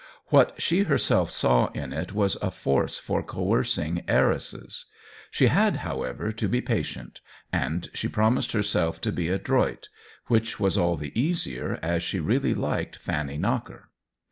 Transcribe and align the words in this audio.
What 0.29 0.55
she 0.59 0.81
herself 0.85 1.29
saw 1.29 1.67
in 1.73 1.93
it 1.93 2.11
was 2.11 2.35
a 2.37 2.49
force 2.49 2.97
for 2.97 3.21
coercing 3.21 4.01
heiresses. 4.07 4.87
She 5.29 5.45
had, 5.45 5.77
however, 5.85 6.31
to 6.31 6.47
be 6.49 6.59
patient, 6.59 7.21
and 7.53 7.87
she 7.93 8.07
promised 8.07 8.51
herself 8.53 8.99
to 9.01 9.11
be 9.11 9.29
adroit; 9.29 9.89
which 10.25 10.59
was 10.59 10.75
all 10.75 10.95
the 10.97 11.11
easier, 11.13 11.77
as 11.83 12.01
she 12.01 12.19
really 12.19 12.55
liked 12.55 12.95
Fanny 12.95 13.37
Knocker. 13.37 13.91